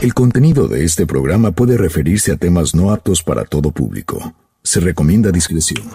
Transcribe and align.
El 0.00 0.14
contenido 0.14 0.66
de 0.66 0.82
este 0.84 1.04
programa 1.04 1.52
puede 1.52 1.76
referirse 1.76 2.32
a 2.32 2.36
temas 2.36 2.74
no 2.74 2.90
aptos 2.90 3.22
para 3.22 3.44
todo 3.44 3.70
público. 3.70 4.32
Se 4.62 4.80
recomienda 4.80 5.30
discreción. 5.30 5.90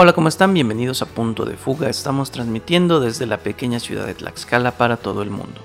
Hola, 0.00 0.12
¿cómo 0.12 0.28
están? 0.28 0.54
Bienvenidos 0.54 1.02
a 1.02 1.06
Punto 1.06 1.44
de 1.44 1.56
Fuga. 1.56 1.88
Estamos 1.88 2.30
transmitiendo 2.30 3.00
desde 3.00 3.26
la 3.26 3.38
pequeña 3.38 3.80
ciudad 3.80 4.06
de 4.06 4.14
Tlaxcala 4.14 4.78
para 4.78 4.96
todo 4.96 5.22
el 5.22 5.30
mundo. 5.30 5.60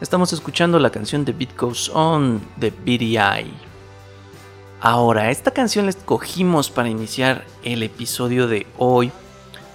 Estamos 0.00 0.32
escuchando 0.32 0.78
la 0.78 0.88
canción 0.88 1.26
de 1.26 1.34
Beat 1.34 1.54
Goes 1.54 1.90
On 1.92 2.40
de 2.56 2.70
BDI. 2.70 3.52
Ahora, 4.80 5.30
esta 5.30 5.50
canción 5.50 5.84
la 5.84 5.90
escogimos 5.90 6.70
para 6.70 6.88
iniciar 6.88 7.44
el 7.62 7.82
episodio 7.82 8.48
de 8.48 8.66
hoy 8.78 9.12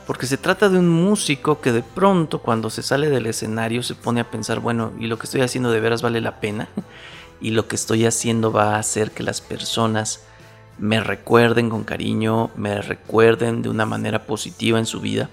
porque 0.08 0.26
se 0.26 0.38
trata 0.38 0.68
de 0.68 0.80
un 0.80 0.90
músico 0.90 1.62
que 1.62 1.72
de 1.72 1.84
pronto 1.84 2.40
cuando 2.40 2.72
se 2.72 2.82
sale 2.82 3.12
del 3.12 3.28
escenario 3.28 3.84
se 3.84 3.94
pone 3.94 4.22
a 4.22 4.32
pensar, 4.32 4.60
bueno, 4.60 4.92
¿y 5.00 5.06
lo 5.06 5.20
que 5.20 5.28
estoy 5.28 5.42
haciendo 5.42 5.70
de 5.70 5.82
veras 5.82 6.02
vale 6.02 6.20
la 6.20 6.40
pena? 6.40 6.68
¿Y 7.40 7.52
lo 7.52 7.68
que 7.68 7.76
estoy 7.76 8.08
haciendo 8.08 8.52
va 8.52 8.74
a 8.74 8.80
hacer 8.80 9.12
que 9.12 9.22
las 9.22 9.40
personas 9.40 10.24
me 10.82 11.00
recuerden 11.00 11.70
con 11.70 11.84
cariño, 11.84 12.50
me 12.56 12.82
recuerden 12.82 13.62
de 13.62 13.70
una 13.70 13.86
manera 13.86 14.26
positiva 14.26 14.80
en 14.80 14.88
su 14.88 15.00
vida. 15.00 15.30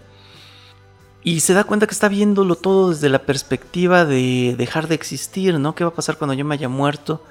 Y 1.24 1.40
se 1.40 1.54
da 1.54 1.64
cuenta 1.64 1.86
que 1.86 1.94
está 1.94 2.08
viéndolo 2.08 2.54
todo 2.54 2.90
desde 2.90 3.08
la 3.08 3.20
perspectiva 3.20 4.04
de 4.04 4.54
dejar 4.58 4.88
de 4.88 4.94
existir, 4.94 5.58
¿no? 5.58 5.74
¿Qué 5.74 5.84
va 5.84 5.90
a 5.90 5.94
pasar 5.94 6.18
cuando 6.18 6.34
yo 6.34 6.44
me 6.44 6.54
haya 6.54 6.68
muerto? 6.68 7.24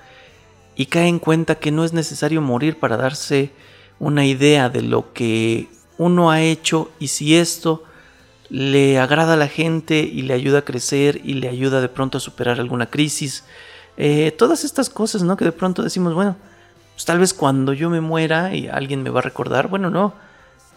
Y 0.75 0.87
cae 0.87 1.07
en 1.07 1.19
cuenta 1.19 1.55
que 1.55 1.71
no 1.71 1.85
es 1.85 1.93
necesario 1.93 2.41
morir 2.41 2.79
para 2.79 2.97
darse 2.97 3.51
una 3.99 4.25
idea 4.25 4.69
de 4.69 4.81
lo 4.81 5.13
que 5.13 5.69
uno 5.99 6.31
ha 6.31 6.41
hecho 6.41 6.89
y 6.99 7.09
si 7.09 7.35
esto 7.35 7.83
le 8.49 8.97
agrada 8.97 9.33
a 9.33 9.37
la 9.37 9.47
gente 9.47 9.99
y 9.99 10.23
le 10.23 10.33
ayuda 10.33 10.59
a 10.59 10.65
crecer 10.65 11.21
y 11.23 11.35
le 11.35 11.49
ayuda 11.49 11.81
de 11.81 11.89
pronto 11.89 12.17
a 12.17 12.21
superar 12.21 12.59
alguna 12.59 12.89
crisis. 12.89 13.43
Eh, 13.95 14.31
todas 14.31 14.63
estas 14.63 14.89
cosas, 14.89 15.21
¿no? 15.21 15.37
Que 15.37 15.45
de 15.45 15.51
pronto 15.51 15.83
decimos, 15.83 16.15
bueno, 16.15 16.35
pues 16.97 17.05
tal 17.05 17.19
vez 17.19 17.35
cuando 17.35 17.73
yo 17.73 17.91
me 17.91 18.01
muera 18.01 18.55
y 18.55 18.69
alguien 18.69 19.03
me 19.03 19.11
va 19.11 19.19
a 19.19 19.21
recordar, 19.21 19.67
bueno, 19.67 19.91
no, 19.91 20.15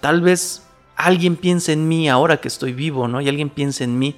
tal 0.02 0.20
vez 0.20 0.62
alguien 0.94 1.34
piense 1.34 1.72
en 1.72 1.88
mí 1.88 2.10
ahora 2.10 2.42
que 2.42 2.48
estoy 2.48 2.74
vivo, 2.74 3.08
¿no? 3.08 3.22
Y 3.22 3.28
alguien 3.30 3.48
piense 3.48 3.84
en 3.84 3.98
mí 3.98 4.16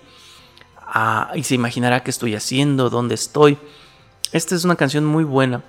ah, 0.85 1.31
y 1.37 1.45
se 1.45 1.55
imaginará 1.55 2.03
qué 2.03 2.11
estoy 2.11 2.35
haciendo, 2.35 2.91
dónde 2.91 3.15
estoy. 3.15 3.57
Esta 4.33 4.57
es 4.57 4.65
una 4.65 4.75
canción 4.75 5.05
muy 5.05 5.23
buena 5.23 5.63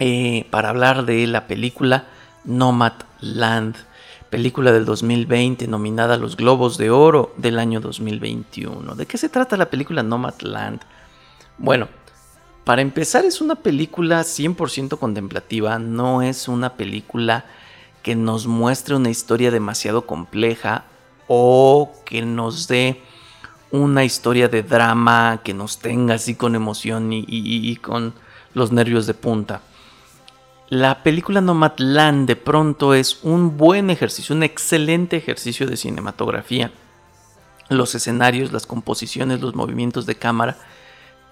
eh, 0.00 0.46
para 0.48 0.70
hablar 0.70 1.04
de 1.04 1.26
la 1.26 1.46
película 1.46 2.06
Nomad 2.44 2.94
Land, 3.20 3.76
película 4.30 4.72
del 4.72 4.86
2020 4.86 5.68
nominada 5.68 6.14
a 6.14 6.16
los 6.16 6.38
Globos 6.38 6.78
de 6.78 6.88
Oro 6.88 7.34
del 7.36 7.58
año 7.58 7.82
2021. 7.82 8.94
¿De 8.94 9.04
qué 9.04 9.18
se 9.18 9.28
trata 9.28 9.58
la 9.58 9.68
película 9.68 10.02
Nomad 10.02 10.40
Land? 10.40 10.80
Bueno, 11.58 11.88
para 12.64 12.82
empezar, 12.82 13.24
es 13.24 13.40
una 13.40 13.56
película 13.56 14.20
100% 14.20 14.98
contemplativa, 14.98 15.78
no 15.78 16.22
es 16.22 16.46
una 16.46 16.74
película 16.74 17.44
que 18.02 18.14
nos 18.14 18.46
muestre 18.46 18.94
una 18.94 19.10
historia 19.10 19.50
demasiado 19.50 20.06
compleja 20.06 20.84
o 21.26 21.92
que 22.04 22.22
nos 22.22 22.68
dé 22.68 23.02
una 23.72 24.04
historia 24.04 24.48
de 24.48 24.62
drama 24.62 25.40
que 25.42 25.54
nos 25.54 25.78
tenga 25.78 26.14
así 26.14 26.34
con 26.34 26.54
emoción 26.54 27.08
y, 27.10 27.76
con 27.76 28.14
los 28.54 28.70
nervios 28.70 29.06
de 29.06 29.14
punta. 29.14 29.62
La 30.68 31.02
película 31.02 31.40
Nomadland 31.40 32.28
de 32.28 32.36
pronto 32.36 32.94
es 32.94 33.20
un 33.22 33.56
buen 33.56 33.90
ejercicio, 33.90 34.34
un 34.34 34.42
excelente 34.42 35.16
ejercicio 35.16 35.66
de 35.66 35.76
cinematografía. 35.76 36.70
Los 37.68 37.94
escenarios, 37.94 38.52
las 38.52 38.66
composiciones, 38.66 39.40
los 39.40 39.54
movimientos 39.54 40.06
de 40.06 40.14
cámara 40.14 40.58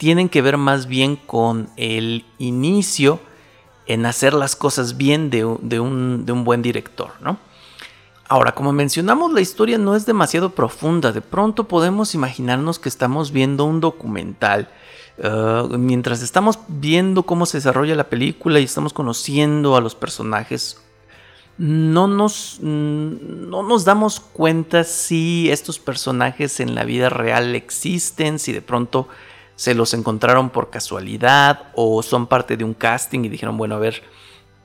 tienen 0.01 0.31
que 0.31 0.41
ver 0.41 0.57
más 0.57 0.87
bien 0.87 1.15
con 1.15 1.69
el 1.77 2.25
inicio 2.39 3.21
en 3.85 4.07
hacer 4.07 4.33
las 4.33 4.57
cosas 4.57 4.97
bien 4.97 5.29
de, 5.29 5.59
de 5.61 5.79
un, 5.79 6.25
de 6.25 6.33
un 6.33 6.43
buen 6.43 6.63
director, 6.63 7.11
¿no? 7.21 7.37
Ahora, 8.27 8.53
como 8.53 8.73
mencionamos, 8.73 9.31
la 9.35 9.43
historia 9.43 9.77
no 9.77 9.95
es 9.95 10.07
demasiado 10.07 10.55
profunda. 10.55 11.13
De 11.13 11.21
pronto 11.21 11.69
podemos 11.69 12.15
imaginarnos 12.15 12.79
que 12.79 12.89
estamos 12.89 13.31
viendo 13.31 13.67
un 13.67 13.81
documental. 13.81 14.71
Uh, 15.19 15.77
mientras 15.77 16.23
estamos 16.23 16.59
viendo 16.69 17.25
cómo 17.25 17.45
se 17.45 17.59
desarrolla 17.59 17.95
la 17.95 18.09
película 18.09 18.59
y 18.59 18.65
estamos 18.65 18.95
conociendo 18.95 19.77
a 19.77 19.83
los 19.83 19.95
personajes, 19.95 20.81
no 21.59 22.09
nos, 22.09 22.59
no 22.63 23.63
nos 23.63 23.85
damos 23.85 24.19
cuenta 24.19 24.83
si 24.85 25.51
estos 25.51 25.79
personajes 25.79 26.59
en 26.61 26.75
la 26.75 26.85
vida 26.85 27.11
real 27.11 27.55
existen, 27.55 28.39
si 28.39 28.55
de 28.55 28.63
pronto 28.63 29.09
se 29.61 29.75
los 29.75 29.93
encontraron 29.93 30.49
por 30.49 30.71
casualidad 30.71 31.65
o 31.75 32.03
son 32.03 32.27
parte 32.27 32.57
de 32.57 32.65
un 32.65 32.73
casting 32.73 33.25
y 33.25 33.29
dijeron, 33.29 33.59
bueno, 33.59 33.75
a 33.75 33.79
ver, 33.79 34.03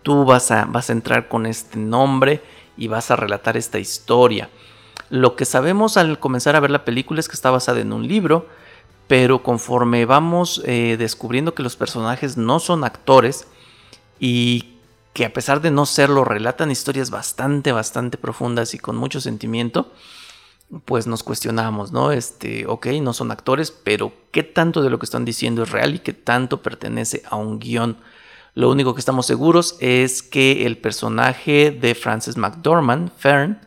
tú 0.03 0.23
vas 0.23 0.51
a, 0.51 0.63
vas 0.63 0.89
a 0.89 0.93
entrar 0.93 1.27
con 1.27 1.45
este 1.45 1.77
nombre 1.77 2.41
y 2.77 2.87
vas 2.87 3.11
a 3.11 3.17
relatar 3.17 3.57
esta 3.57 3.77
historia. 3.77 4.49
Lo 5.09 5.35
que 5.35 5.43
sabemos 5.43 5.97
al 5.97 6.17
comenzar 6.17 6.55
a 6.55 6.61
ver 6.61 6.71
la 6.71 6.85
película 6.85 7.19
es 7.19 7.27
que 7.27 7.33
está 7.33 7.51
basada 7.51 7.81
en 7.81 7.91
un 7.91 8.07
libro, 8.07 8.47
pero 9.09 9.43
conforme 9.43 10.05
vamos 10.05 10.61
eh, 10.63 10.95
descubriendo 10.97 11.53
que 11.53 11.63
los 11.63 11.75
personajes 11.75 12.37
no 12.37 12.61
son 12.61 12.85
actores 12.85 13.47
y 14.17 14.75
que 15.11 15.25
a 15.25 15.33
pesar 15.33 15.59
de 15.59 15.71
no 15.71 15.85
serlo 15.85 16.23
relatan 16.23 16.71
historias 16.71 17.09
bastante, 17.09 17.73
bastante 17.73 18.17
profundas 18.17 18.73
y 18.73 18.79
con 18.79 18.95
mucho 18.95 19.19
sentimiento, 19.19 19.91
pues 20.85 21.07
nos 21.07 21.23
cuestionamos, 21.23 21.91
¿no? 21.91 22.11
Este, 22.11 22.65
ok, 22.67 22.87
no 23.01 23.13
son 23.13 23.31
actores, 23.31 23.71
pero 23.71 24.13
¿qué 24.31 24.43
tanto 24.43 24.81
de 24.81 24.89
lo 24.89 24.99
que 24.99 25.05
están 25.05 25.25
diciendo 25.25 25.63
es 25.63 25.71
real 25.71 25.95
y 25.95 25.99
qué 25.99 26.13
tanto 26.13 26.61
pertenece 26.61 27.23
a 27.29 27.35
un 27.35 27.59
guion? 27.59 27.97
Lo 28.55 28.71
único 28.71 28.95
que 28.95 28.99
estamos 28.99 29.25
seguros 29.25 29.77
es 29.79 30.23
que 30.23 30.65
el 30.65 30.77
personaje 30.77 31.71
de 31.71 31.93
Frances 31.93 32.37
McDormand, 32.37 33.11
Fern, 33.17 33.59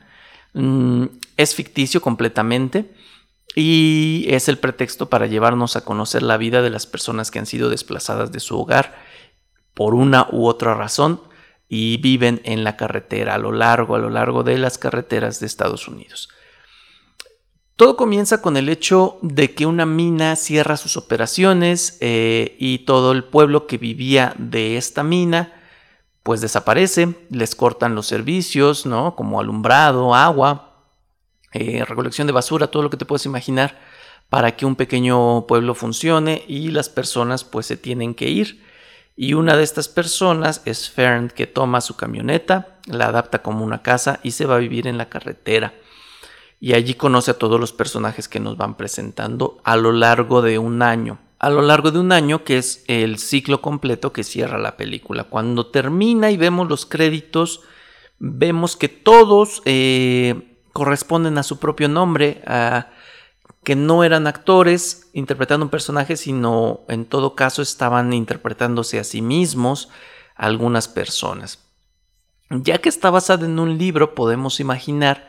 mm, 0.54 1.04
es 1.36 1.54
ficticio 1.54 2.00
completamente 2.00 2.92
y 3.54 4.26
es 4.28 4.48
el 4.48 4.58
pretexto 4.58 5.08
para 5.08 5.26
llevarnos 5.26 5.76
a 5.76 5.84
conocer 5.84 6.22
la 6.22 6.36
vida 6.36 6.62
de 6.62 6.70
las 6.70 6.86
personas 6.86 7.30
que 7.30 7.38
han 7.38 7.46
sido 7.46 7.70
desplazadas 7.70 8.32
de 8.32 8.40
su 8.40 8.58
hogar 8.58 8.98
por 9.74 9.94
una 9.94 10.26
u 10.32 10.46
otra 10.46 10.74
razón 10.74 11.20
y 11.68 11.98
viven 11.98 12.40
en 12.44 12.64
la 12.64 12.76
carretera 12.76 13.34
a 13.34 13.38
lo 13.38 13.52
largo, 13.52 13.94
a 13.94 13.98
lo 13.98 14.10
largo 14.10 14.42
de 14.42 14.58
las 14.58 14.78
carreteras 14.78 15.38
de 15.38 15.46
Estados 15.46 15.86
Unidos. 15.86 16.30
Todo 17.78 17.96
comienza 17.96 18.42
con 18.42 18.56
el 18.56 18.70
hecho 18.70 19.20
de 19.22 19.54
que 19.54 19.64
una 19.64 19.86
mina 19.86 20.34
cierra 20.34 20.76
sus 20.76 20.96
operaciones 20.96 21.96
eh, 22.00 22.56
y 22.58 22.78
todo 22.78 23.12
el 23.12 23.22
pueblo 23.22 23.68
que 23.68 23.78
vivía 23.78 24.34
de 24.36 24.76
esta 24.76 25.04
mina 25.04 25.52
pues 26.24 26.40
desaparece, 26.40 27.14
les 27.30 27.54
cortan 27.54 27.94
los 27.94 28.08
servicios, 28.08 28.84
¿no? 28.84 29.14
Como 29.14 29.38
alumbrado, 29.38 30.12
agua, 30.16 30.88
eh, 31.52 31.84
recolección 31.84 32.26
de 32.26 32.32
basura, 32.32 32.66
todo 32.66 32.82
lo 32.82 32.90
que 32.90 32.96
te 32.96 33.04
puedes 33.04 33.26
imaginar 33.26 33.78
para 34.28 34.56
que 34.56 34.66
un 34.66 34.74
pequeño 34.74 35.46
pueblo 35.46 35.76
funcione 35.76 36.42
y 36.48 36.72
las 36.72 36.88
personas 36.88 37.44
pues 37.44 37.66
se 37.66 37.76
tienen 37.76 38.16
que 38.16 38.28
ir. 38.28 38.60
Y 39.14 39.34
una 39.34 39.56
de 39.56 39.62
estas 39.62 39.86
personas 39.86 40.62
es 40.64 40.90
Fern 40.90 41.28
que 41.28 41.46
toma 41.46 41.80
su 41.80 41.94
camioneta, 41.94 42.80
la 42.86 43.06
adapta 43.06 43.40
como 43.40 43.64
una 43.64 43.82
casa 43.82 44.18
y 44.24 44.32
se 44.32 44.46
va 44.46 44.56
a 44.56 44.58
vivir 44.58 44.88
en 44.88 44.98
la 44.98 45.08
carretera 45.08 45.74
y 46.60 46.74
allí 46.74 46.94
conoce 46.94 47.30
a 47.30 47.38
todos 47.38 47.60
los 47.60 47.72
personajes 47.72 48.28
que 48.28 48.40
nos 48.40 48.56
van 48.56 48.76
presentando 48.76 49.58
a 49.64 49.76
lo 49.76 49.92
largo 49.92 50.42
de 50.42 50.58
un 50.58 50.82
año. 50.82 51.18
A 51.38 51.50
lo 51.50 51.62
largo 51.62 51.92
de 51.92 52.00
un 52.00 52.10
año, 52.10 52.42
que 52.42 52.58
es 52.58 52.84
el 52.88 53.18
ciclo 53.18 53.62
completo 53.62 54.12
que 54.12 54.24
cierra 54.24 54.58
la 54.58 54.76
película. 54.76 55.24
Cuando 55.24 55.66
termina 55.66 56.32
y 56.32 56.36
vemos 56.36 56.68
los 56.68 56.84
créditos, 56.84 57.60
vemos 58.18 58.76
que 58.76 58.88
todos 58.88 59.62
eh, 59.64 60.56
corresponden 60.72 61.38
a 61.38 61.44
su 61.44 61.60
propio 61.60 61.88
nombre, 61.88 62.42
que 63.62 63.76
no 63.76 64.02
eran 64.02 64.26
actores 64.26 65.10
interpretando 65.12 65.66
un 65.66 65.70
personaje, 65.70 66.16
sino 66.16 66.80
en 66.88 67.04
todo 67.04 67.36
caso 67.36 67.62
estaban 67.62 68.12
interpretándose 68.12 68.98
a 68.98 69.04
sí 69.04 69.22
mismos 69.22 69.90
algunas 70.34 70.88
personas. 70.88 71.64
Ya 72.50 72.78
que 72.78 72.88
está 72.88 73.10
basada 73.10 73.46
en 73.46 73.60
un 73.60 73.78
libro, 73.78 74.14
podemos 74.16 74.58
imaginar 74.58 75.28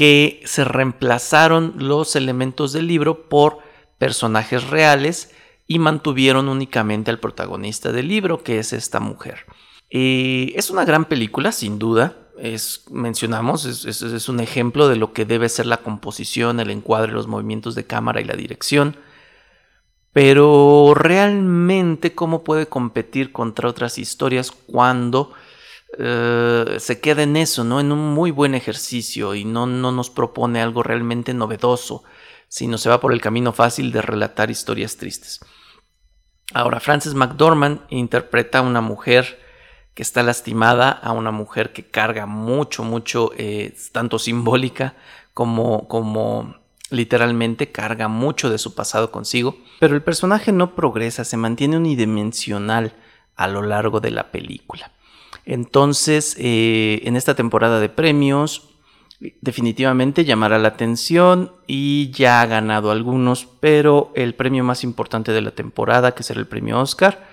que 0.00 0.40
se 0.46 0.64
reemplazaron 0.64 1.74
los 1.76 2.16
elementos 2.16 2.72
del 2.72 2.86
libro 2.86 3.28
por 3.28 3.58
personajes 3.98 4.66
reales 4.70 5.30
y 5.66 5.78
mantuvieron 5.78 6.48
únicamente 6.48 7.10
al 7.10 7.18
protagonista 7.18 7.92
del 7.92 8.08
libro, 8.08 8.42
que 8.42 8.58
es 8.58 8.72
esta 8.72 8.98
mujer. 8.98 9.44
Eh, 9.90 10.54
es 10.56 10.70
una 10.70 10.86
gran 10.86 11.04
película, 11.04 11.52
sin 11.52 11.78
duda. 11.78 12.16
Es, 12.38 12.86
mencionamos, 12.90 13.66
es, 13.66 13.84
es, 13.84 14.28
un 14.30 14.40
ejemplo 14.40 14.88
de 14.88 14.96
lo 14.96 15.12
que 15.12 15.26
debe 15.26 15.50
ser 15.50 15.66
la 15.66 15.82
composición, 15.82 16.60
el 16.60 16.70
encuadre, 16.70 17.12
los 17.12 17.26
movimientos 17.26 17.74
de 17.74 17.84
cámara 17.84 18.22
y 18.22 18.24
la 18.24 18.36
dirección. 18.36 18.96
Pero 20.14 20.94
realmente, 20.94 22.14
¿cómo 22.14 22.42
puede 22.42 22.68
competir 22.68 23.32
contra 23.32 23.68
otras 23.68 23.98
historias 23.98 24.50
cuando 24.50 25.34
eh, 25.98 26.76
se 26.78 27.00
queda 27.00 27.22
en 27.22 27.36
eso, 27.36 27.64
¿no? 27.64 27.80
En 27.80 27.92
un 27.92 28.14
muy 28.14 28.30
buen 28.30 28.54
ejercicio 28.54 29.34
y 29.34 29.44
no, 29.44 29.66
no 29.66 29.92
nos 29.92 30.10
propone 30.10 30.60
algo 30.60 30.82
realmente 30.82 31.34
novedoso, 31.34 32.04
sino 32.48 32.78
se 32.78 32.88
va 32.88 33.00
por 33.00 33.12
el 33.12 33.20
camino 33.20 33.52
fácil 33.52 33.92
de 33.92 34.02
relatar 34.02 34.50
historias 34.50 34.96
tristes. 34.96 35.40
Ahora, 36.52 36.80
Frances 36.80 37.14
McDormand 37.14 37.80
interpreta 37.90 38.58
a 38.58 38.62
una 38.62 38.80
mujer 38.80 39.38
que 39.94 40.02
está 40.02 40.22
lastimada, 40.22 40.90
a 40.90 41.12
una 41.12 41.30
mujer 41.30 41.72
que 41.72 41.86
carga 41.86 42.26
mucho, 42.26 42.82
mucho, 42.82 43.30
eh, 43.36 43.74
tanto 43.92 44.18
simbólica 44.18 44.94
como, 45.34 45.86
como 45.88 46.56
literalmente 46.90 47.70
carga 47.70 48.08
mucho 48.08 48.50
de 48.50 48.58
su 48.58 48.74
pasado 48.74 49.10
consigo, 49.10 49.56
pero 49.78 49.94
el 49.94 50.02
personaje 50.02 50.52
no 50.52 50.74
progresa, 50.74 51.24
se 51.24 51.36
mantiene 51.36 51.76
unidimensional 51.76 52.94
a 53.36 53.48
lo 53.48 53.62
largo 53.62 54.00
de 54.00 54.10
la 54.10 54.30
película. 54.32 54.92
Entonces, 55.44 56.36
eh, 56.38 57.00
en 57.04 57.16
esta 57.16 57.34
temporada 57.34 57.80
de 57.80 57.88
premios, 57.88 58.70
definitivamente 59.40 60.24
llamará 60.24 60.58
la 60.58 60.68
atención 60.68 61.52
y 61.66 62.10
ya 62.10 62.40
ha 62.40 62.46
ganado 62.46 62.90
algunos, 62.90 63.46
pero 63.60 64.12
el 64.14 64.34
premio 64.34 64.64
más 64.64 64.82
importante 64.84 65.32
de 65.32 65.42
la 65.42 65.50
temporada, 65.50 66.12
que 66.12 66.22
será 66.22 66.40
el 66.40 66.46
premio 66.46 66.80
Oscar, 66.80 67.28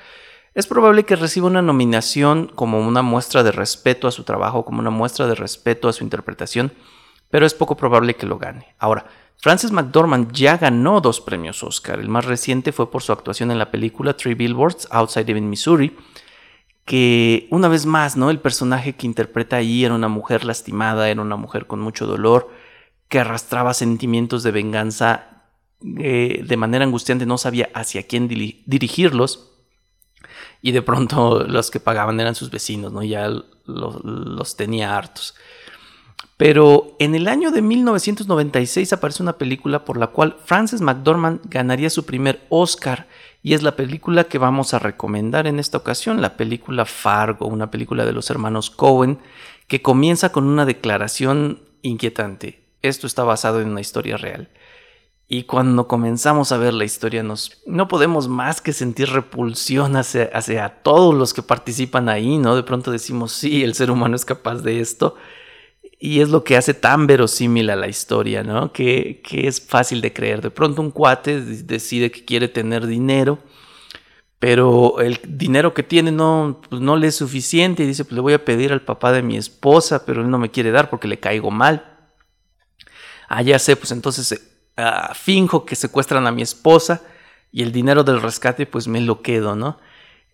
es 0.53 0.67
probable 0.67 1.03
que 1.03 1.15
reciba 1.15 1.47
una 1.47 1.61
nominación 1.61 2.47
como 2.47 2.79
una 2.79 3.03
muestra 3.03 3.43
de 3.43 3.51
respeto 3.51 4.07
a 4.07 4.11
su 4.11 4.23
trabajo, 4.23 4.65
como 4.65 4.79
una 4.79 4.89
muestra 4.89 5.27
de 5.27 5.35
respeto 5.35 5.87
a 5.87 5.93
su 5.93 6.03
interpretación, 6.03 6.71
pero 7.29 7.45
es 7.45 7.53
poco 7.53 7.77
probable 7.77 8.15
que 8.15 8.25
lo 8.25 8.37
gane. 8.39 8.73
Ahora, 8.79 9.05
Frances 9.37 9.71
McDormand 9.71 10.31
ya 10.31 10.57
ganó 10.57 10.99
dos 10.99 11.21
premios 11.21 11.61
Oscar. 11.61 11.99
El 11.99 12.09
más 12.09 12.25
reciente 12.25 12.71
fue 12.71 12.89
por 12.89 13.03
su 13.03 13.11
actuación 13.11 13.51
en 13.51 13.59
la 13.59 13.69
película 13.69 14.17
Three 14.17 14.33
Billboards 14.33 14.87
Outside 14.89 15.29
Ebbing, 15.29 15.47
Missouri, 15.47 15.95
que 16.87 17.49
una 17.51 17.67
vez 17.67 17.85
más, 17.85 18.15
¿no? 18.15 18.29
El 18.29 18.39
personaje 18.39 18.95
que 18.95 19.05
interpreta 19.05 19.57
ahí 19.57 19.83
era 19.83 19.93
una 19.93 20.07
mujer 20.07 20.45
lastimada, 20.45 21.09
era 21.09 21.21
una 21.21 21.35
mujer 21.35 21.67
con 21.67 21.81
mucho 21.81 22.07
dolor, 22.07 22.49
que 23.09 23.19
arrastraba 23.19 23.73
sentimientos 23.73 24.41
de 24.41 24.51
venganza 24.51 25.43
eh, 25.99 26.45
de 26.47 26.57
manera 26.57 26.85
angustiante, 26.85 27.25
no 27.25 27.37
sabía 27.37 27.69
hacia 27.73 28.07
quién 28.07 28.29
dirigirlos. 28.29 29.51
Y 30.61 30.71
de 30.71 30.81
pronto 30.81 31.43
los 31.47 31.71
que 31.71 31.81
pagaban 31.81 32.21
eran 32.21 32.35
sus 32.35 32.51
vecinos, 32.51 32.93
¿no? 32.93 33.03
Ya 33.03 33.27
los, 33.27 34.03
los 34.05 34.55
tenía 34.55 34.95
hartos. 34.95 35.35
Pero 36.37 36.95
en 36.99 37.15
el 37.15 37.27
año 37.27 37.51
de 37.51 37.61
1996 37.61 38.93
aparece 38.93 39.21
una 39.21 39.37
película 39.37 39.83
por 39.83 39.97
la 39.97 40.07
cual 40.07 40.37
Frances 40.45 40.79
McDormand 40.79 41.41
ganaría 41.49 41.89
su 41.89 42.05
primer 42.05 42.45
Oscar 42.47 43.07
y 43.43 43.53
es 43.53 43.63
la 43.63 43.75
película 43.75 44.25
que 44.25 44.37
vamos 44.37 44.73
a 44.73 44.79
recomendar 44.79 45.47
en 45.47 45.59
esta 45.59 45.77
ocasión, 45.77 46.21
la 46.21 46.37
película 46.37 46.85
Fargo, 46.85 47.47
una 47.47 47.71
película 47.71 48.05
de 48.05 48.13
los 48.13 48.29
hermanos 48.29 48.69
Cohen 48.69 49.19
que 49.67 49.81
comienza 49.81 50.31
con 50.31 50.45
una 50.45 50.65
declaración 50.65 51.61
inquietante. 51.81 52.63
Esto 52.81 53.07
está 53.07 53.23
basado 53.23 53.61
en 53.61 53.69
una 53.69 53.81
historia 53.81 54.17
real. 54.17 54.49
Y 55.29 55.43
cuando 55.43 55.89
comenzamos 55.89 56.53
a 56.53 56.57
ver 56.57 56.73
la 56.73 56.85
historia 56.85 57.21
nos, 57.21 57.61
no 57.65 57.89
podemos 57.89 58.29
más 58.29 58.61
que 58.61 58.71
sentir 58.71 59.09
repulsión 59.09 59.97
hacia, 59.97 60.29
hacia 60.33 60.69
todos 60.69 61.13
los 61.13 61.33
que 61.33 61.43
participan 61.43 62.07
ahí, 62.07 62.37
¿no? 62.37 62.55
De 62.55 62.63
pronto 62.63 62.91
decimos, 62.91 63.33
sí, 63.33 63.63
el 63.63 63.75
ser 63.75 63.91
humano 63.91 64.15
es 64.15 64.23
capaz 64.23 64.61
de 64.61 64.79
esto 64.79 65.15
y 65.99 66.21
es 66.21 66.29
lo 66.29 66.43
que 66.43 66.57
hace 66.57 66.73
tan 66.73 67.07
verosímil 67.07 67.69
a 67.69 67.75
la 67.75 67.87
historia, 67.87 68.43
¿no? 68.43 68.71
Que, 68.71 69.21
es 69.31 69.61
fácil 69.61 70.01
de 70.01 70.13
creer. 70.13 70.41
De 70.41 70.51
pronto 70.51 70.81
un 70.81 70.91
cuate 70.91 71.41
decide 71.41 72.11
que 72.11 72.23
quiere 72.23 72.47
tener 72.47 72.85
dinero, 72.85 73.39
pero 74.39 74.99
el 74.99 75.19
dinero 75.27 75.73
que 75.73 75.81
tiene 75.81 76.11
no, 76.11 76.61
pues 76.69 76.81
no 76.81 76.95
le 76.97 77.07
es 77.07 77.15
suficiente 77.15 77.83
y 77.83 77.87
dice, 77.87 78.05
pues 78.05 78.13
le 78.13 78.21
voy 78.21 78.33
a 78.33 78.45
pedir 78.45 78.71
al 78.71 78.83
papá 78.83 79.11
de 79.11 79.23
mi 79.23 79.37
esposa, 79.37 80.05
pero 80.05 80.21
él 80.21 80.29
no 80.29 80.37
me 80.37 80.51
quiere 80.51 80.71
dar 80.71 80.89
porque 80.91 81.07
le 81.07 81.19
caigo 81.19 81.49
mal. 81.49 81.97
Ah, 83.27 83.41
ya 83.41 83.57
sé, 83.57 83.75
pues 83.75 83.91
entonces 83.91 84.39
uh, 84.77 85.13
finjo 85.15 85.65
que 85.65 85.75
secuestran 85.75 86.27
a 86.27 86.31
mi 86.31 86.43
esposa 86.43 87.01
y 87.51 87.63
el 87.63 87.71
dinero 87.71 88.03
del 88.03 88.21
rescate 88.21 88.67
pues 88.67 88.87
me 88.87 89.01
lo 89.01 89.21
quedo, 89.21 89.55
¿no? 89.55 89.79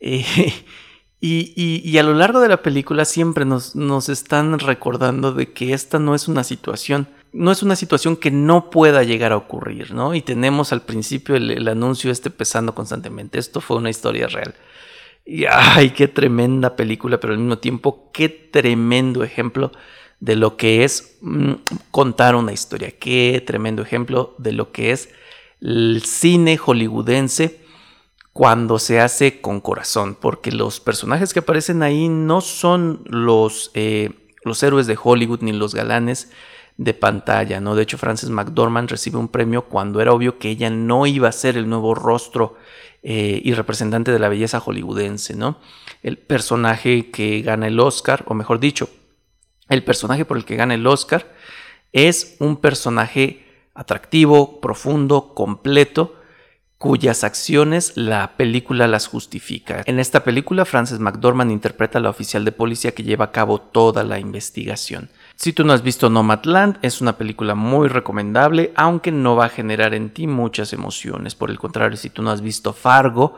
Eh, 0.05 0.25
y, 1.25 1.97
a 1.97 2.03
lo 2.03 2.13
largo 2.15 2.41
de 2.41 2.49
la 2.49 2.61
película 2.61 3.05
siempre 3.05 3.45
nos, 3.45 4.09
están 4.09 4.59
recordando 4.59 5.31
de 5.31 5.53
que 5.53 5.71
esta 5.71 5.97
no 5.97 6.15
es 6.15 6.27
una 6.27 6.43
situación, 6.43 7.07
no 7.31 7.49
es 7.49 7.63
una 7.63 7.77
situación 7.77 8.17
que 8.17 8.29
no 8.29 8.69
pueda 8.69 9.03
llegar 9.03 9.31
a 9.31 9.37
ocurrir, 9.37 9.93
¿no? 9.93 10.15
Y 10.15 10.21
tenemos 10.21 10.73
al 10.73 10.81
principio 10.81 11.37
el, 11.37 11.65
anuncio 11.69 12.11
este 12.11 12.29
pesando 12.29 12.75
constantemente. 12.75 13.39
Esto 13.39 13.61
fue 13.61 13.77
una 13.77 13.89
historia 13.89 14.27
real. 14.27 14.53
Y 15.25 15.45
ay, 15.49 15.91
qué 15.91 16.09
tremenda 16.09 16.75
película, 16.75 17.21
pero 17.21 17.31
al 17.31 17.39
mismo 17.39 17.57
tiempo, 17.57 18.11
qué 18.11 18.27
tremendo 18.27 19.23
ejemplo 19.23 19.71
de 20.19 20.35
lo 20.35 20.57
que 20.57 20.83
es 20.83 21.19
mm, 21.21 21.53
contar 21.91 22.35
una 22.35 22.51
historia. 22.51 22.91
Qué 22.91 23.41
tremendo 23.47 23.81
ejemplo 23.81 24.35
de 24.39 24.51
lo 24.51 24.73
que 24.73 24.91
es 24.91 25.07
el 25.61 26.03
cine 26.03 26.57
hollywoodense 26.57 27.62
cuando 28.33 28.79
se 28.79 28.99
hace 28.99 29.41
con 29.41 29.61
corazón, 29.61 30.17
porque 30.19 30.51
los 30.51 30.79
personajes 30.79 31.33
que 31.33 31.39
aparecen 31.39 31.83
ahí 31.83 32.09
no 32.09 32.41
son 32.41 33.03
los, 33.05 33.69
eh, 33.75 34.09
los 34.43 34.61
héroes 34.63 34.87
de 34.87 34.97
Hollywood 35.01 35.41
ni 35.41 35.53
los 35.53 35.75
galanes 35.75 36.31
de 36.77 36.95
pantalla, 36.95 37.61
¿no? 37.61 37.75
De 37.75 37.83
hecho, 37.83 37.99
Frances 37.99 38.31
McDormand 38.31 38.89
recibe 38.89 39.19
un 39.19 39.27
premio 39.27 39.65
cuando 39.65 40.01
era 40.01 40.11
obvio 40.11 40.39
que 40.39 40.49
ella 40.49 40.71
no 40.71 41.05
iba 41.05 41.29
a 41.29 41.31
ser 41.31 41.57
el 41.57 41.69
nuevo 41.69 41.93
rostro 41.93 42.55
eh, 43.03 43.39
y 43.43 43.53
representante 43.53 44.11
de 44.11 44.17
la 44.17 44.29
belleza 44.29 44.59
hollywoodense, 44.59 45.35
¿no? 45.35 45.59
El 46.01 46.17
personaje 46.17 47.11
que 47.11 47.41
gana 47.41 47.67
el 47.67 47.79
Oscar, 47.79 48.23
o 48.27 48.33
mejor 48.33 48.59
dicho, 48.59 48.89
el 49.69 49.83
personaje 49.83 50.25
por 50.25 50.37
el 50.37 50.45
que 50.45 50.55
gana 50.55 50.73
el 50.73 50.85
Oscar 50.87 51.33
Es 51.91 52.35
un 52.39 52.57
personaje 52.57 53.45
atractivo, 53.75 54.59
profundo, 54.59 55.33
completo, 55.35 56.15
cuyas 56.83 57.23
acciones 57.23 57.93
la 57.95 58.35
película 58.35 58.87
las 58.87 59.07
justifica. 59.07 59.83
En 59.85 59.99
esta 59.99 60.25
película, 60.25 60.65
Frances 60.65 60.99
McDormand 60.99 61.49
interpreta 61.49 61.97
a 61.97 62.01
la 62.01 62.09
oficial 62.09 62.43
de 62.43 62.51
policía 62.51 62.93
que 62.93 63.03
lleva 63.03 63.23
a 63.23 63.31
cabo 63.31 63.61
toda 63.61 64.03
la 64.03 64.19
investigación. 64.19 65.09
Si 65.37 65.53
tú 65.53 65.63
no 65.63 65.71
has 65.71 65.81
visto 65.81 66.09
Nomadland, 66.09 66.79
es 66.81 66.99
una 66.99 67.17
película 67.17 67.55
muy 67.55 67.87
recomendable, 67.87 68.73
aunque 68.75 69.13
no 69.13 69.37
va 69.37 69.45
a 69.45 69.49
generar 69.49 69.93
en 69.93 70.09
ti 70.09 70.27
muchas 70.27 70.73
emociones. 70.73 71.35
Por 71.35 71.51
el 71.51 71.57
contrario, 71.57 71.95
si 71.95 72.09
tú 72.09 72.21
no 72.21 72.31
has 72.31 72.41
visto 72.41 72.73
Fargo, 72.73 73.37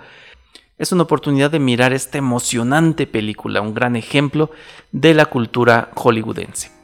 es 0.79 0.91
una 0.91 1.03
oportunidad 1.03 1.51
de 1.51 1.59
mirar 1.59 1.93
esta 1.93 2.17
emocionante 2.17 3.05
película, 3.05 3.61
un 3.61 3.75
gran 3.75 3.95
ejemplo 3.95 4.49
de 4.91 5.13
la 5.13 5.27
cultura 5.27 5.91
hollywoodense. 5.93 6.75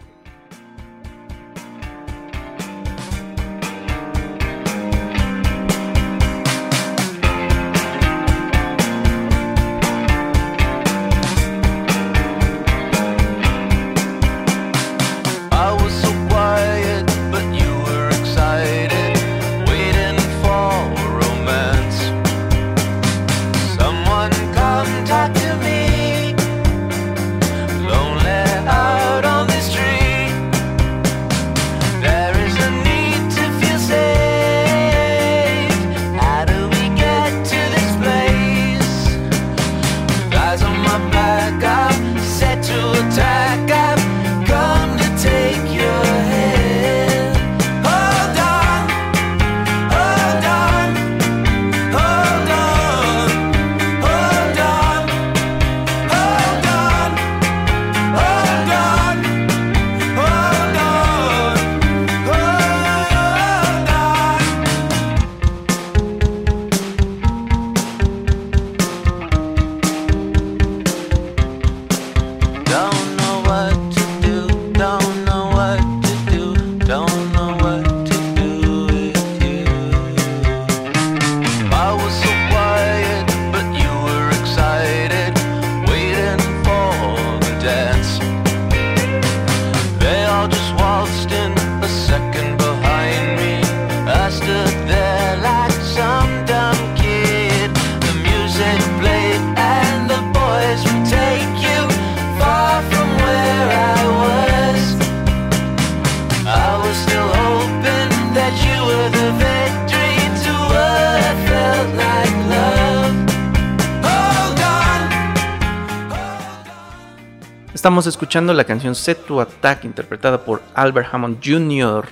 Estamos 117.81 118.05
escuchando 118.05 118.53
la 118.53 118.63
canción 118.63 118.93
Set 118.93 119.25
to 119.25 119.41
Attack 119.41 119.85
interpretada 119.85 120.45
por 120.45 120.61
Albert 120.75 121.07
Hammond 121.11 121.39
Jr. 121.43 122.07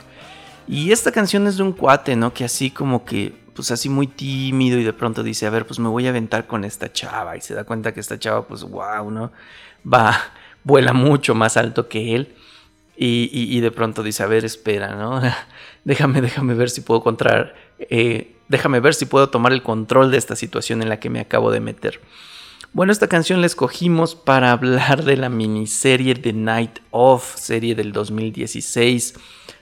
Y 0.68 0.92
esta 0.92 1.12
canción 1.12 1.46
es 1.46 1.58
de 1.58 1.62
un 1.62 1.74
cuate, 1.74 2.16
¿no? 2.16 2.34
Que 2.34 2.44
así 2.44 2.72
como 2.72 3.06
que, 3.06 3.36
pues 3.54 3.70
así 3.70 3.88
muy 3.88 4.08
tímido 4.08 4.80
y 4.80 4.84
de 4.84 4.94
pronto 4.94 5.22
dice, 5.22 5.46
a 5.46 5.52
ver, 5.52 5.68
pues 5.68 5.78
me 5.78 5.88
voy 5.88 6.08
a 6.08 6.10
aventar 6.10 6.48
con 6.48 6.66
esta 6.66 6.92
chava. 6.92 7.38
Y 7.38 7.42
se 7.42 7.54
da 7.54 7.66
cuenta 7.66 7.94
que 7.94 8.00
esta 8.00 8.18
chava, 8.18 8.48
pues 8.48 8.64
wow, 8.64 9.12
¿no? 9.12 9.32
Va, 9.86 10.20
vuela 10.64 10.94
mucho 10.94 11.36
más 11.36 11.56
alto 11.56 11.88
que 11.88 12.16
él. 12.16 12.36
Y, 12.98 13.60
de 13.60 13.70
pronto 13.70 14.02
dice, 14.02 14.24
a 14.24 14.26
ver, 14.26 14.46
espera, 14.46 14.96
¿no? 14.96 15.22
déjame, 15.84 16.22
déjame 16.22 16.56
ver 16.56 16.72
si 16.72 16.82
puedo 16.82 17.02
encontrar, 17.02 17.54
eh, 17.78 18.36
déjame 18.48 18.80
ver 18.80 18.96
si 18.96 19.06
puedo 19.06 19.30
tomar 19.30 19.54
el 19.54 19.62
control 19.62 20.10
de 20.10 20.18
esta 20.18 20.36
situación 20.36 20.82
en 20.82 20.90
la 20.90 21.00
que 21.00 21.12
me 21.12 21.20
acabo 21.20 21.52
de 21.52 21.60
meter. 21.60 22.02
Bueno, 22.72 22.92
esta 22.92 23.08
canción 23.08 23.42
la 23.42 23.48
escogimos 23.48 24.14
para 24.14 24.52
hablar 24.54 25.04
de 25.04 25.18
la 25.18 25.30
miniserie 25.30 26.14
The 26.14 26.34
Night 26.34 26.80
Of, 26.92 27.36
serie 27.36 27.74
del 27.74 27.92
2016, 27.92 29.16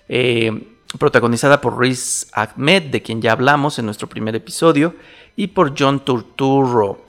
eh, 0.10 0.68
protagonizada 1.00 1.62
por 1.62 1.80
Riz 1.80 2.28
Ahmed, 2.34 2.84
de 2.84 3.02
quien 3.02 3.22
ya 3.22 3.32
hablamos 3.32 3.80
en 3.80 3.86
nuestro 3.86 4.10
primer 4.10 4.36
episodio, 4.36 4.94
y 5.38 5.48
por 5.48 5.74
John 5.78 6.04
Turturro, 6.04 7.06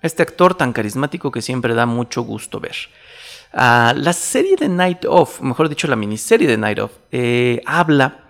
este 0.00 0.22
actor 0.22 0.54
tan 0.54 0.72
carismático 0.72 1.30
que 1.30 1.42
siempre 1.42 1.74
da 1.74 1.84
mucho 1.84 2.22
gusto 2.22 2.58
ver. 2.58 2.76
Ah, 3.52 3.92
la 3.94 4.14
serie 4.14 4.56
The 4.56 4.68
Night 4.68 5.04
Of, 5.06 5.42
mejor 5.42 5.68
dicho, 5.68 5.88
la 5.88 5.96
miniserie 5.96 6.48
The 6.48 6.56
Night 6.56 6.78
Of, 6.78 6.92
eh, 7.12 7.60
habla 7.66 8.24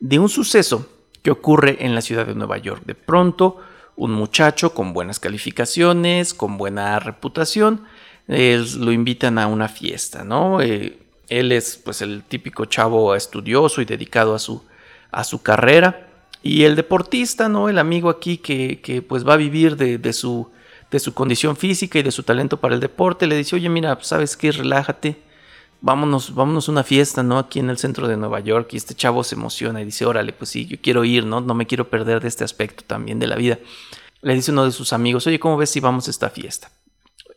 de 0.00 0.18
un 0.18 0.30
suceso 0.30 0.88
que 1.22 1.30
ocurre 1.30 1.84
en 1.84 1.94
la 1.94 2.00
ciudad 2.00 2.26
de 2.26 2.34
Nueva 2.34 2.56
York. 2.56 2.82
De 2.86 2.94
pronto, 2.94 3.58
un 3.96 4.12
muchacho 4.12 4.74
con 4.74 4.92
buenas 4.92 5.18
calificaciones, 5.18 6.34
con 6.34 6.58
buena 6.58 6.98
reputación, 6.98 7.84
lo 8.28 8.92
invitan 8.92 9.38
a 9.38 9.46
una 9.46 9.68
fiesta, 9.68 10.24
¿no? 10.24 10.60
Eh, 10.60 10.98
él 11.28 11.52
es 11.52 11.80
pues 11.82 12.02
el 12.02 12.22
típico 12.22 12.66
chavo 12.66 13.14
estudioso 13.14 13.80
y 13.80 13.84
dedicado 13.84 14.34
a 14.34 14.38
su, 14.38 14.62
a 15.10 15.24
su 15.24 15.42
carrera. 15.42 16.08
Y 16.42 16.64
el 16.64 16.76
deportista, 16.76 17.48
¿no? 17.48 17.68
El 17.68 17.78
amigo 17.78 18.08
aquí 18.08 18.38
que, 18.38 18.80
que, 18.80 19.02
pues 19.02 19.26
va 19.26 19.34
a 19.34 19.36
vivir 19.36 19.76
de, 19.76 19.98
de 19.98 20.12
su, 20.12 20.48
de 20.90 21.00
su 21.00 21.14
condición 21.14 21.56
física 21.56 21.98
y 21.98 22.02
de 22.02 22.12
su 22.12 22.22
talento 22.22 22.58
para 22.58 22.74
el 22.74 22.80
deporte, 22.80 23.26
le 23.26 23.36
dice, 23.36 23.56
oye, 23.56 23.68
mira, 23.68 23.98
¿sabes 24.02 24.36
qué? 24.36 24.52
Relájate, 24.52 25.16
vámonos, 25.86 26.34
vámonos 26.34 26.68
a 26.68 26.72
una 26.72 26.82
fiesta, 26.82 27.22
¿no? 27.22 27.38
Aquí 27.38 27.60
en 27.60 27.70
el 27.70 27.78
centro 27.78 28.08
de 28.08 28.16
Nueva 28.16 28.40
York. 28.40 28.70
Y 28.72 28.76
este 28.76 28.94
chavo 28.94 29.22
se 29.22 29.36
emociona 29.36 29.80
y 29.80 29.84
dice, 29.84 30.04
órale, 30.04 30.32
pues 30.32 30.50
sí, 30.50 30.66
yo 30.66 30.78
quiero 30.82 31.04
ir, 31.04 31.24
¿no? 31.24 31.40
No 31.40 31.54
me 31.54 31.66
quiero 31.66 31.88
perder 31.88 32.20
de 32.20 32.28
este 32.28 32.42
aspecto 32.42 32.82
también 32.84 33.20
de 33.20 33.28
la 33.28 33.36
vida. 33.36 33.60
Le 34.20 34.34
dice 34.34 34.50
uno 34.50 34.64
de 34.64 34.72
sus 34.72 34.92
amigos, 34.92 35.28
oye, 35.28 35.38
¿cómo 35.38 35.56
ves 35.56 35.70
si 35.70 35.78
vamos 35.78 36.08
a 36.08 36.10
esta 36.10 36.28
fiesta? 36.28 36.72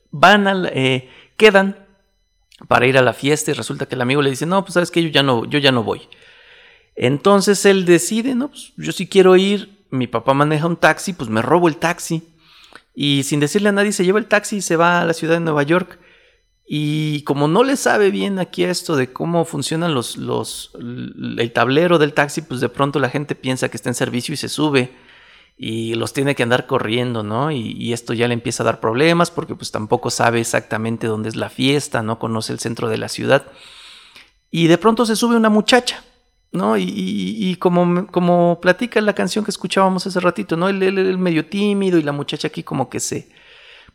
Van 0.10 0.48
al, 0.48 0.72
eh, 0.74 1.10
quedan 1.38 1.86
para 2.68 2.88
ir 2.88 2.98
a 2.98 3.04
la 3.04 3.14
fiesta 3.14 3.52
y 3.52 3.54
resulta 3.54 3.86
que 3.86 3.94
el 3.94 4.02
amigo 4.02 4.24
le 4.24 4.32
dice, 4.32 4.48
no, 4.48 4.64
pues 4.64 4.74
sabes 4.74 4.90
que 4.90 5.04
yo 5.04 5.10
ya 5.10 5.22
no, 5.22 5.46
yo 5.46 5.60
ya 5.60 5.72
no 5.72 5.84
voy. 5.84 6.10
Entonces 6.96 7.64
él 7.66 7.86
decide, 7.86 8.34
no, 8.34 8.50
pues 8.50 8.74
yo 8.78 8.92
sí 8.92 9.08
quiero 9.08 9.38
ir, 9.38 9.86
mi 9.92 10.08
papá 10.08 10.34
maneja 10.34 10.66
un 10.66 10.76
taxi, 10.76 11.14
pues 11.14 11.30
me 11.30 11.44
robo 11.44 11.68
el 11.68 11.78
taxi. 11.78 12.24
Y 12.96 13.22
sin 13.24 13.40
decirle 13.40 13.70
a 13.70 13.74
nadie 13.74 13.92
se 13.92 14.04
lleva 14.04 14.18
el 14.18 14.26
taxi 14.26 14.58
y 14.58 14.62
se 14.62 14.76
va 14.76 15.02
a 15.02 15.06
la 15.06 15.14
ciudad 15.14 15.36
de 15.36 15.40
Nueva 15.42 15.62
York. 15.62 16.00
Y 16.72 17.24
como 17.24 17.48
no 17.48 17.64
le 17.64 17.76
sabe 17.76 18.12
bien 18.12 18.38
aquí 18.38 18.64
a 18.64 18.70
esto 18.70 18.96
de 18.96 19.12
cómo 19.12 19.44
funcionan 19.44 19.96
los, 19.96 20.18
el 20.78 21.52
tablero 21.52 21.98
del 21.98 22.14
taxi, 22.14 22.44
pues 22.44 22.62
de 22.62 22.70
pronto 22.70 23.00
la 23.00 23.10
gente 23.10 23.34
piensa 23.34 23.70
que 23.70 23.76
está 23.76 23.90
en 23.90 23.96
servicio 23.96 24.36
y 24.36 24.38
se 24.38 24.50
sube 24.50 24.92
y 25.58 25.96
los 25.96 26.14
tiene 26.14 26.36
que 26.36 26.44
andar 26.44 26.68
corriendo, 26.68 27.24
¿no? 27.24 27.50
Y, 27.50 27.92
esto 27.92 28.14
ya 28.14 28.28
le 28.28 28.36
empieza 28.36 28.62
a 28.62 28.68
dar 28.68 28.80
problemas 28.80 29.32
porque 29.32 29.56
pues 29.56 29.72
tampoco 29.72 30.12
sabe 30.12 30.42
exactamente 30.42 31.08
dónde 31.08 31.30
es 31.30 31.36
la 31.36 31.50
fiesta, 31.50 32.04
no 32.04 32.20
conoce 32.20 32.54
el 32.54 32.60
centro 32.60 32.88
de 32.88 33.00
la 33.00 33.10
ciudad. 33.10 33.48
Y 34.52 34.68
de 34.68 34.78
pronto 34.78 35.08
se 35.08 35.16
sube 35.16 35.36
una 35.36 35.50
muchacha, 35.50 36.04
¿no? 36.52 36.78
Y 36.78 37.58
como, 37.60 38.06
como 38.12 38.60
platica 38.62 39.02
la 39.02 39.16
canción 39.16 39.44
que 39.44 39.50
escuchábamos 39.50 40.06
hace 40.06 40.20
ratito, 40.20 40.56
¿no? 40.56 40.70
Él, 40.70 40.84
él, 40.84 41.00
él 41.00 41.18
medio 41.18 41.48
tímido 41.48 41.98
y 41.98 42.04
la 42.04 42.12
muchacha 42.12 42.50
aquí 42.50 42.62
como 42.62 42.92
que 42.92 43.00
se, 43.00 43.39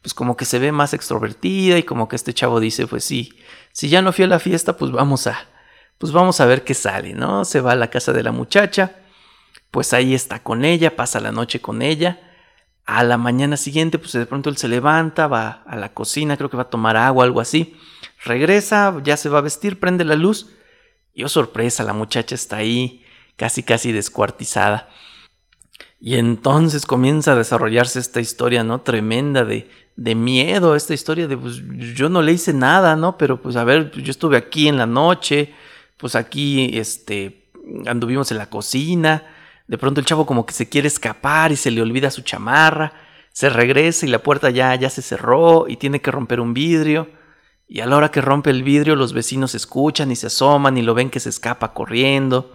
pues 0.04 0.12
como 0.12 0.37
que 0.37 0.44
se 0.44 0.58
ve 0.58 0.70
más 0.70 0.92
extrovertida 0.92 1.78
y 1.78 1.82
como 1.82 2.08
que 2.08 2.16
este 2.16 2.34
chavo 2.34 2.61
dice, 2.61 2.87
pues 2.87 3.04
sí, 3.04 3.38
si 3.73 3.88
ya 3.88 4.02
no 4.02 4.12
fui 4.12 4.25
a 4.25 4.28
la 4.28 4.38
fiesta, 4.38 4.76
pues 4.76 4.92
vamos 4.92 5.26
a, 5.26 5.49
pues 5.96 6.12
vamos 6.12 6.42
a 6.42 6.44
ver 6.44 6.62
qué 6.62 6.75
sale, 6.75 7.14
¿no? 7.14 7.46
Se 7.46 7.62
va 7.62 7.73
a 7.73 7.75
la 7.75 7.88
casa 7.88 8.12
de 8.12 8.23
la 8.23 8.30
muchacha, 8.30 8.96
pues 9.70 9.94
ahí 9.94 10.12
está 10.12 10.42
con 10.42 10.66
ella, 10.66 10.94
pasa 10.94 11.20
la 11.20 11.32
noche 11.32 11.62
con 11.62 11.80
ella. 11.80 12.20
A 12.84 13.02
la 13.02 13.16
mañana 13.16 13.56
siguiente, 13.56 13.99
pues 13.99 14.12
de 14.12 14.26
pronto 14.26 14.50
él 14.50 14.58
se 14.58 14.68
levanta, 14.68 15.26
va 15.26 15.62
a 15.66 15.75
la 15.75 15.94
cocina, 15.94 16.37
creo 16.37 16.50
que 16.50 16.58
va 16.58 16.64
a 16.64 16.70
tomar 16.70 16.99
agua, 16.99 17.25
algo 17.25 17.40
así. 17.40 17.75
Regresa, 18.26 18.94
ya 19.02 19.16
se 19.16 19.30
va 19.30 19.38
a 19.38 19.40
vestir, 19.40 19.80
prende 19.80 20.04
la 20.04 20.16
luz 20.16 20.50
Y 21.14 21.25
oh 21.25 21.30
sorpresa, 21.30 21.82
la 21.82 21.94
muchacha 21.94 22.34
está 22.34 22.58
ahí, 22.58 23.06
casi 23.37 23.62
casi 23.62 23.90
descuartizada. 23.90 24.90
Y 26.06 26.16
entonces 26.16 26.84
comienza 26.84 27.32
a 27.32 27.34
desarrollarse 27.34 27.99
esta 27.99 28.20
historia, 28.20 28.62
¿no? 28.62 28.82
Tremenda 28.82 29.46
de, 29.46 29.70
de 29.96 30.14
miedo, 30.14 30.76
esta 30.76 30.92
historia 30.92 31.26
de, 31.26 31.34
pues 31.34 31.62
yo 31.94 32.11
no 32.11 32.20
le 32.20 32.32
hice 32.32 32.52
nada, 32.52 32.94
¿no? 32.94 33.16
Pero 33.16 33.40
pues 33.40 33.56
a 33.56 33.64
ver, 33.64 33.90
yo 33.90 34.11
estuve 34.11 34.37
aquí 34.37 34.68
en 34.68 34.76
la 34.76 34.84
noche, 34.84 35.54
pues 35.96 36.14
aquí, 36.14 36.76
este, 36.78 37.46
anduvimos 37.87 38.30
en 38.30 38.37
la 38.37 38.50
cocina, 38.50 39.23
de 39.66 39.78
pronto 39.78 39.99
el 39.99 40.04
chavo 40.04 40.26
como 40.26 40.44
que 40.44 40.52
se 40.52 40.68
quiere 40.68 40.88
escapar 40.88 41.52
y 41.52 41.56
se 41.56 41.70
le 41.70 41.80
olvida 41.80 42.11
su 42.11 42.20
chamarra, 42.20 42.92
se 43.32 43.49
regresa 43.49 44.04
y 44.04 44.11
la 44.11 44.23
puerta 44.23 44.50
ya, 44.50 44.75
ya 44.75 44.90
se 44.90 45.00
cerró 45.00 45.68
y 45.68 45.78
tiene 45.78 46.02
que 46.02 46.11
romper 46.11 46.38
un 46.38 46.52
vidrio. 46.52 47.08
Y 47.66 47.80
a 47.80 47.87
la 47.87 47.96
hora 47.96 48.11
que 48.11 48.20
rompe 48.20 48.50
el 48.50 48.62
vidrio 48.62 48.94
los 48.94 49.14
vecinos 49.14 49.54
escuchan 49.54 50.11
y 50.11 50.16
se 50.16 50.26
asoman 50.26 50.76
y 50.76 50.82
lo 50.82 50.92
ven 50.92 51.08
que 51.08 51.18
se 51.18 51.30
escapa 51.30 51.73
corriendo. 51.73 52.52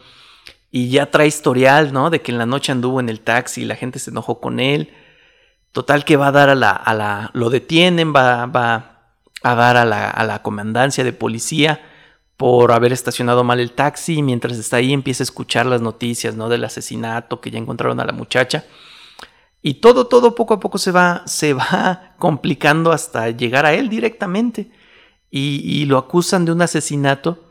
Y 0.72 0.90
ya 0.90 1.10
trae 1.10 1.28
historial, 1.28 1.94
¿no? 1.94 2.10
De 2.10 2.22
que 2.22 2.32
en 2.32 2.38
la 2.38 2.46
noche 2.46 2.72
anduvo 2.72 3.00
en 3.00 3.10
el 3.10 3.22
taxi 3.22 3.62
y 3.62 3.66
la 3.66 3.76
gente 3.76 4.00
se 4.00 4.12
enojó 4.12 4.40
con 4.40 4.60
él. 4.60 4.94
Total 5.72 6.06
que 6.06 6.18
va 6.18 6.28
a 6.28 6.32
dar 6.32 6.50
a 6.50 6.56
la... 6.56 6.72
A 6.72 6.94
la 6.94 7.32
lo 7.34 7.50
detienen, 7.50 8.14
va, 8.14 8.46
va 8.46 9.00
a 9.42 9.56
dar 9.56 9.78
a 9.78 9.86
la, 9.86 10.10
a 10.10 10.24
la 10.24 10.42
comandancia 10.42 11.04
de 11.04 11.14
policía 11.14 11.82
por 12.38 12.72
haber 12.72 12.94
estacionado 12.94 13.44
mal 13.44 13.60
el 13.60 13.74
taxi 13.74 14.16
y 14.16 14.24
mientras 14.24 14.58
está 14.58 14.78
ahí 14.78 14.94
empieza 14.94 15.24
a 15.24 15.26
escuchar 15.26 15.66
las 15.66 15.82
noticias, 15.82 16.36
¿no? 16.36 16.48
Del 16.50 16.64
asesinato, 16.64 17.42
que 17.42 17.52
ya 17.52 17.60
encontraron 17.60 18.00
a 18.00 18.06
la 18.06 18.14
muchacha. 18.14 18.64
Y 19.62 19.76
todo, 19.76 20.08
todo 20.08 20.36
poco 20.36 20.54
a 20.54 20.60
poco 20.60 20.78
se 20.78 20.92
va, 20.92 21.24
se 21.26 21.54
va 21.54 22.14
complicando 22.18 22.92
hasta 22.92 23.30
llegar 23.32 23.66
a 23.66 23.74
él 23.74 23.90
directamente. 23.90 24.72
Y, 25.32 25.62
y 25.66 25.86
lo 25.86 25.98
acusan 25.98 26.46
de 26.46 26.52
un 26.52 26.62
asesinato 26.62 27.49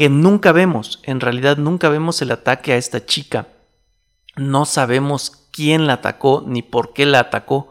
que 0.00 0.08
nunca 0.08 0.52
vemos. 0.52 0.98
En 1.02 1.20
realidad 1.20 1.58
nunca 1.58 1.90
vemos 1.90 2.22
el 2.22 2.30
ataque 2.30 2.72
a 2.72 2.78
esta 2.78 3.04
chica. 3.04 3.48
No 4.34 4.64
sabemos 4.64 5.46
quién 5.52 5.86
la 5.86 5.92
atacó 5.92 6.42
ni 6.46 6.62
por 6.62 6.94
qué 6.94 7.04
la 7.04 7.18
atacó. 7.18 7.68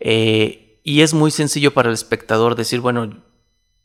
Eh, 0.00 0.80
y 0.82 1.02
es 1.02 1.12
muy 1.12 1.30
sencillo 1.30 1.74
para 1.74 1.90
el 1.90 1.94
espectador 1.94 2.54
decir, 2.54 2.80
bueno, 2.80 3.22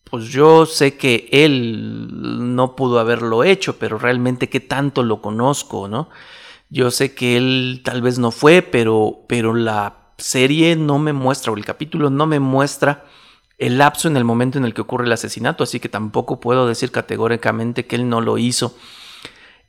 pues 0.05 0.29
yo 0.29 0.65
sé 0.65 0.95
que 0.95 1.27
él 1.33 2.55
no 2.55 2.77
pudo 2.77 2.99
haberlo 2.99 3.43
hecho, 3.43 3.77
pero 3.77 3.97
realmente 3.97 4.47
qué 4.47 4.61
tanto 4.61 5.03
lo 5.03 5.21
conozco, 5.21 5.89
¿no? 5.89 6.07
Yo 6.69 6.89
sé 6.89 7.13
que 7.13 7.35
él 7.35 7.81
tal 7.83 8.01
vez 8.01 8.17
no 8.17 8.31
fue, 8.31 8.61
pero, 8.61 9.25
pero 9.27 9.53
la 9.53 10.13
serie 10.17 10.77
no 10.77 10.99
me 10.99 11.11
muestra, 11.11 11.51
o 11.51 11.57
el 11.57 11.65
capítulo 11.65 12.09
no 12.09 12.27
me 12.27 12.39
muestra 12.39 13.03
el 13.61 13.77
lapso 13.77 14.07
en 14.07 14.17
el 14.17 14.23
momento 14.23 14.57
en 14.57 14.65
el 14.65 14.73
que 14.73 14.81
ocurre 14.81 15.05
el 15.05 15.11
asesinato, 15.11 15.63
así 15.63 15.79
que 15.79 15.87
tampoco 15.87 16.39
puedo 16.39 16.67
decir 16.67 16.91
categóricamente 16.91 17.85
que 17.85 17.95
él 17.95 18.09
no 18.09 18.19
lo 18.19 18.39
hizo. 18.39 18.75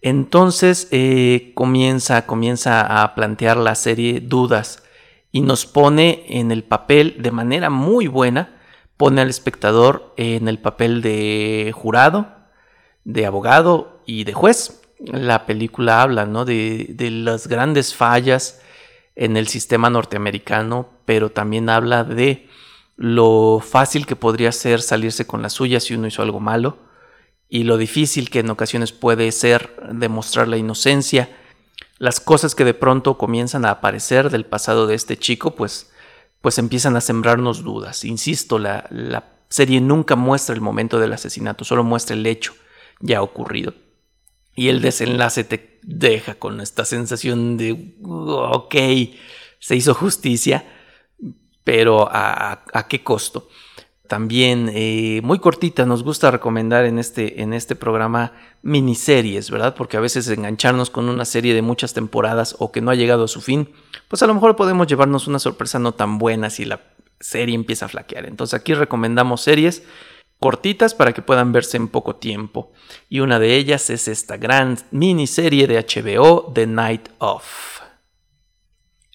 Entonces 0.00 0.88
eh, 0.92 1.52
comienza, 1.54 2.24
comienza 2.24 3.02
a 3.02 3.14
plantear 3.14 3.58
la 3.58 3.74
serie 3.74 4.20
dudas 4.20 4.82
y 5.30 5.42
nos 5.42 5.66
pone 5.66 6.24
en 6.26 6.50
el 6.52 6.64
papel 6.64 7.16
de 7.18 7.32
manera 7.32 7.68
muy 7.68 8.06
buena, 8.06 8.58
pone 8.96 9.20
al 9.20 9.28
espectador 9.28 10.14
en 10.16 10.48
el 10.48 10.58
papel 10.58 11.02
de 11.02 11.70
jurado, 11.74 12.28
de 13.04 13.26
abogado 13.26 14.02
y 14.06 14.24
de 14.24 14.32
juez. 14.32 14.80
La 15.00 15.44
película 15.44 16.00
habla 16.00 16.24
¿no? 16.24 16.46
de, 16.46 16.86
de 16.94 17.10
las 17.10 17.46
grandes 17.46 17.94
fallas 17.94 18.62
en 19.16 19.36
el 19.36 19.48
sistema 19.48 19.90
norteamericano, 19.90 20.88
pero 21.04 21.30
también 21.30 21.68
habla 21.68 22.04
de 22.04 22.48
lo 23.02 23.58
fácil 23.58 24.06
que 24.06 24.14
podría 24.14 24.52
ser 24.52 24.80
salirse 24.80 25.26
con 25.26 25.42
la 25.42 25.50
suya 25.50 25.80
si 25.80 25.92
uno 25.92 26.06
hizo 26.06 26.22
algo 26.22 26.38
malo 26.38 26.78
y 27.48 27.64
lo 27.64 27.76
difícil 27.76 28.30
que 28.30 28.38
en 28.38 28.50
ocasiones 28.50 28.92
puede 28.92 29.32
ser 29.32 29.74
demostrar 29.90 30.46
la 30.46 30.56
inocencia, 30.56 31.28
las 31.98 32.20
cosas 32.20 32.54
que 32.54 32.64
de 32.64 32.74
pronto 32.74 33.18
comienzan 33.18 33.64
a 33.64 33.72
aparecer 33.72 34.30
del 34.30 34.46
pasado 34.46 34.86
de 34.86 34.94
este 34.94 35.16
chico, 35.16 35.56
pues, 35.56 35.90
pues 36.40 36.58
empiezan 36.58 36.94
a 36.94 37.00
sembrarnos 37.00 37.64
dudas. 37.64 38.04
Insisto, 38.04 38.60
la, 38.60 38.86
la 38.90 39.32
serie 39.48 39.80
nunca 39.80 40.14
muestra 40.14 40.54
el 40.54 40.60
momento 40.60 41.00
del 41.00 41.12
asesinato, 41.12 41.64
solo 41.64 41.82
muestra 41.82 42.14
el 42.14 42.24
hecho 42.24 42.54
ya 43.00 43.20
ocurrido. 43.20 43.74
Y 44.54 44.68
el 44.68 44.80
desenlace 44.80 45.42
te 45.42 45.80
deja 45.82 46.36
con 46.36 46.60
esta 46.60 46.84
sensación 46.84 47.56
de, 47.56 47.96
ok, 48.00 48.76
se 49.58 49.74
hizo 49.74 49.92
justicia, 49.92 50.64
pero 51.64 52.08
¿a, 52.10 52.86
qué 52.88 53.02
costo? 53.02 53.48
También 54.08 54.70
eh, 54.74 55.20
muy 55.22 55.38
cortita, 55.38 55.86
nos 55.86 56.02
gusta 56.02 56.30
recomendar 56.30 56.84
en 56.84 56.98
este, 56.98 57.40
en 57.42 57.54
este 57.54 57.76
programa 57.76 58.32
miniseries, 58.62 59.50
¿verdad? 59.50 59.74
Porque 59.74 59.96
a 59.96 60.00
veces 60.00 60.28
engancharnos 60.28 60.90
con 60.90 61.08
una 61.08 61.24
serie 61.24 61.54
de 61.54 61.62
muchas 61.62 61.94
temporadas 61.94 62.56
o 62.58 62.72
que 62.72 62.82
no 62.82 62.90
ha 62.90 62.94
llegado 62.94 63.24
a 63.24 63.28
su 63.28 63.40
fin, 63.40 63.70
pues 64.08 64.22
a 64.22 64.26
lo 64.26 64.34
mejor 64.34 64.54
podemos 64.56 64.86
llevarnos 64.86 65.28
una 65.28 65.38
sorpresa 65.38 65.78
no 65.78 65.92
tan 65.92 66.18
buena 66.18 66.50
si 66.50 66.64
la 66.66 66.80
serie 67.20 67.54
empieza 67.54 67.86
a 67.86 67.88
flaquear. 67.88 68.26
Entonces 68.26 68.58
aquí 68.58 68.74
recomendamos 68.74 69.40
series 69.40 69.82
cortitas 70.42 70.92
para 70.94 71.12
que 71.12 71.22
puedan 71.22 71.52
verse 71.52 71.78
en 71.78 71.88
poco 71.88 72.16
tiempo. 72.16 72.72
Y 73.08 73.20
una 73.20 73.38
de 73.38 73.54
ellas 73.54 73.88
es 73.88 74.08
esta 74.08 74.36
gran 74.36 74.76
miniserie 74.90 75.66
de 75.66 75.78
HBO, 75.78 76.52
The 76.52 76.66
Night 76.66 77.08
Of. 77.18 77.81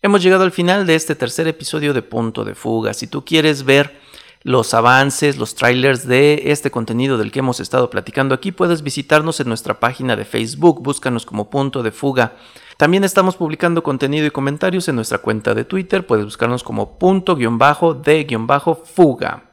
Hemos 0.02 0.22
llegado 0.22 0.44
al 0.44 0.52
final 0.52 0.86
de 0.86 0.96
este 0.96 1.16
tercer 1.16 1.48
episodio 1.48 1.94
de 1.94 2.04
Punto 2.04 2.46
de 2.46 2.54
Fuga. 2.54 2.94
Si 2.94 3.08
tú 3.08 3.26
quieres 3.26 3.64
ver 3.64 4.00
los 4.44 4.76
avances, 4.76 5.38
los 5.38 5.56
trailers 5.56 6.08
de 6.08 6.44
este 6.46 6.70
contenido 6.70 7.18
del 7.18 7.32
que 7.32 7.40
hemos 7.40 7.60
estado 7.60 7.90
platicando 7.90 8.36
aquí, 8.36 8.52
puedes 8.52 8.84
visitarnos 8.84 9.40
en 9.40 9.48
nuestra 9.48 9.80
página 9.80 10.16
de 10.16 10.26
Facebook, 10.26 10.84
búscanos 10.84 11.26
como 11.26 11.50
Punto 11.50 11.82
de 11.82 11.92
Fuga. 11.92 12.36
También 12.78 13.04
estamos 13.04 13.36
publicando 13.36 13.82
contenido 13.82 14.28
y 14.28 14.32
comentarios 14.32 14.88
en 14.88 14.96
nuestra 14.96 15.18
cuenta 15.18 15.56
de 15.56 15.66
Twitter, 15.66 16.06
puedes 16.06 16.26
buscarnos 16.26 16.64
como 16.64 17.00
punto 17.00 17.36
de 17.36 18.38
fuga. 18.86 19.52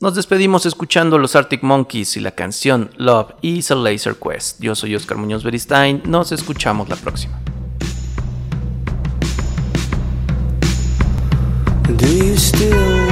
Nos 0.00 0.14
despedimos 0.14 0.64
escuchando 0.64 1.18
los 1.18 1.36
Arctic 1.36 1.62
Monkeys 1.62 2.16
y 2.16 2.20
la 2.20 2.30
canción 2.30 2.90
Love 2.96 3.34
is 3.42 3.70
a 3.70 3.74
Laser 3.74 4.16
Quest. 4.16 4.62
Yo 4.62 4.74
soy 4.74 4.94
Oscar 4.94 5.18
Muñoz 5.18 5.44
Beristain, 5.44 6.02
nos 6.06 6.32
escuchamos 6.32 6.88
la 6.88 6.96
próxima. 6.96 7.38
Do 11.94 12.16
you 12.16 12.36
still 12.36 13.05